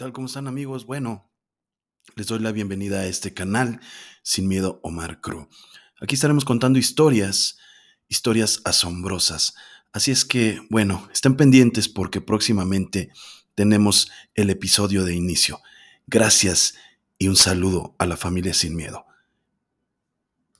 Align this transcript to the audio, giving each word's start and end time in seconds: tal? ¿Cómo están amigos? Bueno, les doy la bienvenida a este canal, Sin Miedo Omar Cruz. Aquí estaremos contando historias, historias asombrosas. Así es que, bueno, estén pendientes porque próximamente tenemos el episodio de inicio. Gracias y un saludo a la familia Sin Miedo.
tal? 0.00 0.14
¿Cómo 0.14 0.28
están 0.28 0.48
amigos? 0.48 0.86
Bueno, 0.86 1.30
les 2.16 2.26
doy 2.26 2.38
la 2.38 2.52
bienvenida 2.52 3.00
a 3.00 3.06
este 3.06 3.34
canal, 3.34 3.80
Sin 4.22 4.48
Miedo 4.48 4.80
Omar 4.82 5.20
Cruz. 5.20 5.46
Aquí 6.00 6.14
estaremos 6.14 6.46
contando 6.46 6.78
historias, 6.78 7.58
historias 8.08 8.62
asombrosas. 8.64 9.52
Así 9.92 10.10
es 10.10 10.24
que, 10.24 10.66
bueno, 10.70 11.06
estén 11.12 11.36
pendientes 11.36 11.90
porque 11.90 12.22
próximamente 12.22 13.10
tenemos 13.54 14.10
el 14.34 14.48
episodio 14.48 15.04
de 15.04 15.14
inicio. 15.14 15.60
Gracias 16.06 16.76
y 17.18 17.28
un 17.28 17.36
saludo 17.36 17.94
a 17.98 18.06
la 18.06 18.16
familia 18.16 18.54
Sin 18.54 18.76
Miedo. 18.76 19.04